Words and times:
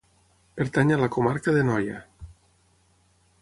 Pertany 0.61 0.93
a 0.95 0.97
la 1.01 1.09
Comarca 1.17 1.55
de 1.59 1.67
Noia. 1.67 2.01